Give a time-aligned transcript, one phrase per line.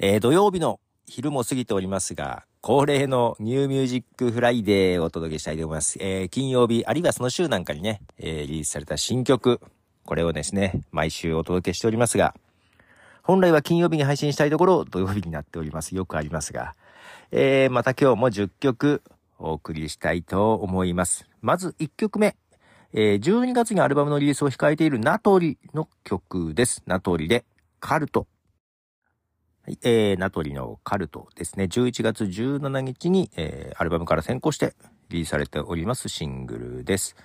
[0.00, 5.98] えー、土曜日の昼も過ぎておりますが、恒例の New Music Friday をお届けしたいと思います。
[6.00, 9.60] えー、金曜日、あるいはその週なんかにね、えー、リリースされた新曲、
[10.04, 12.34] これをですね、毎週お届けしておりますが、
[13.24, 15.96] 本来は金曜日に配信したいところ、土曜日になっております。
[15.96, 16.76] よくありますが、
[17.32, 19.02] えー、また今日も10曲
[19.38, 21.26] お送りしたいと思います。
[21.40, 22.36] まず1曲目、
[22.92, 26.84] えー、12月にアルバムのリリースを控えているナトリの曲です。
[26.86, 27.44] ナトリで
[27.80, 28.28] カルト。
[29.68, 31.64] はい、えー、ナトリのカルトですね。
[31.64, 34.74] 11月17日に、えー、アルバムから先行して
[35.10, 37.16] リリースされておりますシングルです。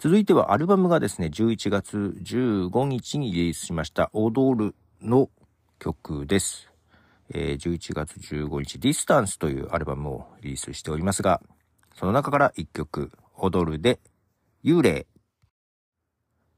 [0.00, 5.30] 続いてはアルバムがですね、11月15日にリリースしました踊るの
[5.78, 6.68] 曲です。
[7.32, 11.40] えー、11月15日、 Distances というアルバムをリリースしておりますが、
[11.94, 14.00] その中から1曲、踊るで
[14.64, 15.06] 幽霊。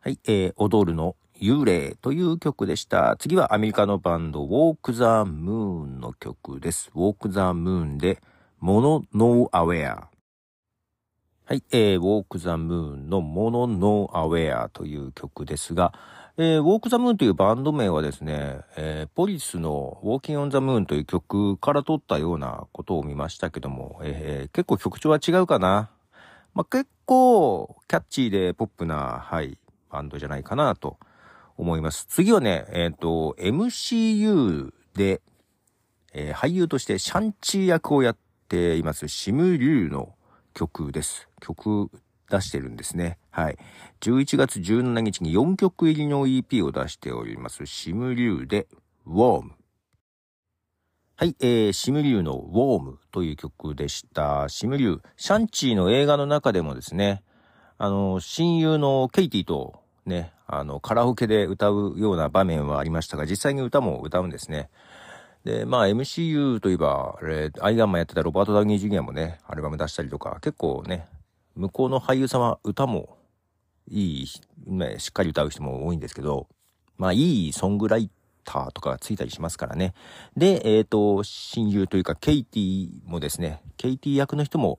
[0.00, 3.16] はい、えー、踊るの幽霊という曲でした。
[3.18, 6.90] 次はアメリカのバンド、ウォーク・ザ・ムーンの曲です。
[6.94, 8.20] ウォーク・ザ・ムーンで、
[8.58, 10.08] モノ・ノー・アウェア。
[11.44, 15.92] はい、えー、ウォーク・ザ・ムーンのモノ・ノー・アウェアという曲ですが、
[16.36, 25.90] えー、ウォーク・ザ・ムーンというバンド名はですね、えー、ポリスのウォーキン・オン・ザ・ムーンという曲から取ったようなことを見ましたけども、えー、結構曲調は違うかな。
[26.52, 29.56] まあ、結構キャッチーでポップな、はい、
[29.90, 30.98] バンドじゃないかなと
[31.58, 32.06] 思います。
[32.06, 35.20] 次はね、えっ、ー、と、MCU で、
[36.14, 38.16] えー、俳優としてシャンチー役をやっ
[38.48, 40.14] ています、シム・リュウの
[40.54, 41.28] 曲です。
[41.40, 41.90] 曲
[42.30, 43.18] 出してるんですね。
[43.30, 43.58] はい。
[44.00, 48.68] 11月17日に4曲入りの EP を出しております、シム・リュウで、
[49.04, 49.52] ウォーム。
[51.16, 54.48] はい、えー、シムリュウのウォームという曲でした。
[54.48, 57.24] シムリュウ、シャンチーの映画の中でもですね、
[57.76, 64.70] あの、親友のケイティとね、あの、カラオケで歌うような場面はありましたが、実際に歌も歌うんですね。
[65.44, 71.06] で、まあ MCU といえば、あれ、アイアンマンやってたロバート・ダウニー・ジュニアもね、アルバム出したりとか、結構ね、
[71.54, 73.18] 向こうの俳優様、歌も
[73.90, 74.26] いい、
[74.66, 76.48] ね、しっかり歌う人も多いんですけど、
[76.96, 78.10] まあいいソングライ
[78.44, 79.92] ターとかついたりしますからね。
[80.34, 84.78] で、えっ、ー、と、親友というか、ケイティもですね、ケイティ役の人も、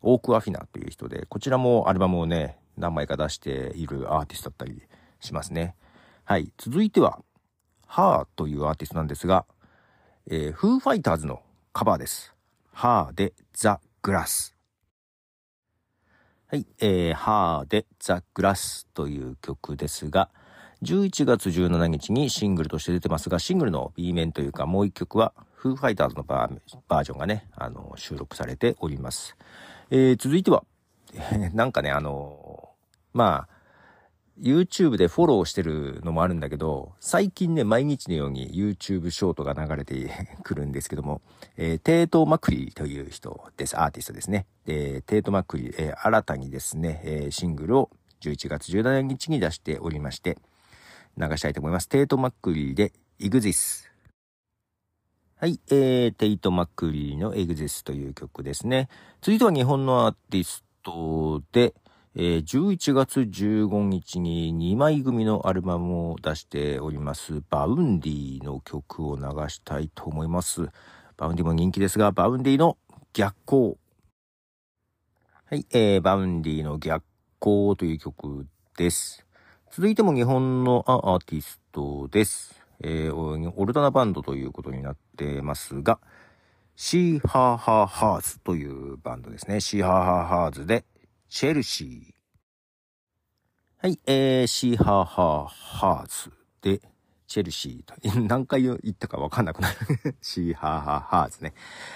[0.00, 4.82] オーク・アフィナという人で、こちらもアルバムをね、何枚か出しているアーティストだったり
[5.20, 5.74] しますね。
[6.24, 6.52] はい。
[6.58, 7.20] 続いては、
[7.86, 9.46] ハーというアーティストなんですが、
[10.30, 12.34] えー、フーファイターズのカバーです。
[12.72, 14.54] ハーでザ・グラス。
[16.48, 16.66] はい。
[16.80, 20.30] えー、ハーでザ・グラスという曲ですが、
[20.82, 29.36] 11月17日にシングルとして出てますが、シングルの B 面というかもう一曲は、フーファイターズのバージョンがね、あの、収録されております。
[29.90, 30.64] えー、続いては、
[31.52, 32.67] なんかね、あの、
[33.12, 33.58] まあ、
[34.40, 41.20] YouTube でフォローしてるのもあるんだけど、最近ね、毎日のように YouTube ショートが流れて くるんですけども、
[41.56, 43.78] えー、テート・マクリーという人です。
[43.78, 44.46] アーティストですね。
[44.64, 50.38] で、テート・マクリー、えー、新たにですね、えー、シングルを11月17日に出しておりまして、
[51.16, 51.88] 流したいと思います。
[51.88, 53.90] テイト・マックリーで、 exes。
[55.40, 58.88] はい、えー、テイト・マックリーの exes という曲ですね。
[59.20, 61.74] 続いては日本のアーティストで、
[62.20, 70.66] えー、11月15日に2枚組のアルバムを出しております、バウンディの曲を流したいと思います。
[71.16, 72.76] バウンディも人気ですが、バウンディの
[73.12, 73.76] 逆光。
[75.44, 77.04] はい、えー、バウンディの逆
[77.40, 79.24] 光という曲です。
[79.70, 82.60] 続いても日本のアーティストです。
[82.80, 86.00] えー、オルタナバンドということになってますが、
[86.74, 89.60] シーハーハーハーズというバンドですね。
[89.60, 90.84] シーハーハーハーズで、
[91.28, 92.14] チェルシー。
[93.80, 96.80] はい、えー、シーハーハーハーズで、
[97.26, 99.76] チェルシーと、何回言ったかわかんなくなる
[100.22, 101.52] シーハーハーハーズね。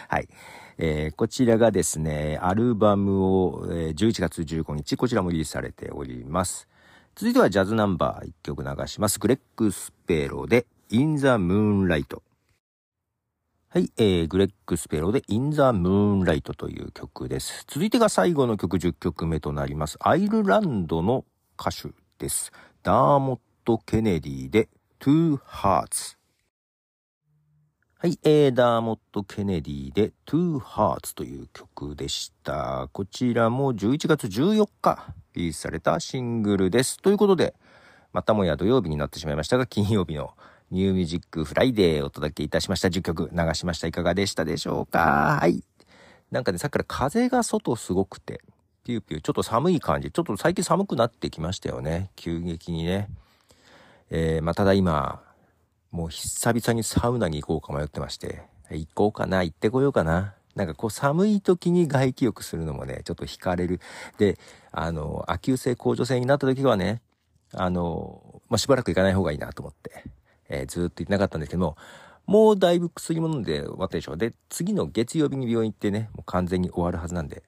[0.08, 0.28] はい。
[0.76, 6.68] えー、こちらがですね、アルバムを、えー、11月15日、こちらもリリースされております。
[7.14, 9.18] 続いてはジャズナンバー1曲流します。
[9.18, 12.20] グレッグ・スペーローで In the Moonlight。
[13.74, 17.64] はい、えー、グレッグ・スペロで In the Moonlight という曲です。
[17.66, 19.96] 続いてが最後の曲10曲目となります。
[20.02, 21.24] アイルランドの
[21.58, 22.52] 歌手です。
[22.82, 24.68] ダーモット・ケネディで
[25.00, 26.18] Two Hearts。
[27.96, 32.90] はい、えー、ダーモット・ケネディで Two Hearts という曲でした。
[32.92, 36.98] こちらも11月14日リリースされたシングルです。
[36.98, 37.54] ということで、
[38.12, 40.34] またもや土曜日になってしまいましたが、金曜日の
[40.72, 42.88] New Music Friday お届けいたしました。
[42.88, 43.88] 10曲流しました。
[43.88, 45.36] いかがでしたでしょうか？
[45.38, 45.62] はい。
[46.30, 48.40] なんかね、さっきから風が外すごくて、
[48.82, 50.10] ピューピュー、ちょっと寒い感じ。
[50.10, 52.10] ちょっと最近寒くなってきましたよね。
[52.16, 53.10] 急激にね。
[54.08, 55.20] えー、まあ、ただ今、
[55.90, 58.40] もう久々にサウナに行こうか迷ってまして、
[58.70, 60.32] 行こうかな、行ってこようかな。
[60.54, 63.78] なんかこう寒い時に外気浴するのもね、ちょっと惹かれる。
[64.16, 64.38] で、
[64.70, 67.02] あの、亜急性甲状腺になった時はね、
[67.52, 70.04] あの、まあ、しばらく行かない方がいいなと思って、
[70.52, 71.76] えー、ずっと言ってなかったんですけども、
[72.26, 74.16] もうだいぶ薬も飲んで終わったでしょ。
[74.16, 77.42] で、次の月曜日に病院行ってね、もう完全に終わるはずなんで、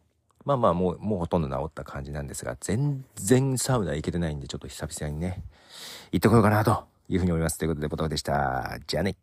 [0.45, 5.43] まあまあもう、もうほとんど治った感じなんですが、全然サウナ行けてないんで、ちょっと久々にね、
[6.13, 7.59] 行ってこようかなというふうに思います。
[7.59, 8.79] ということで、ポトフでした。
[8.87, 9.17] じゃあね。